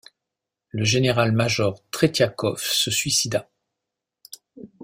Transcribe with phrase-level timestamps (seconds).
[0.71, 3.51] Le général-major Tretiakov se suicida.